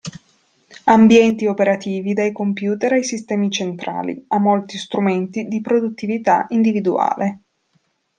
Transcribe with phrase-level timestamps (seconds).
[0.85, 7.41] Ambienti operativi dai computer ai sistemi centrali, a molti strumenti di produttività individuale.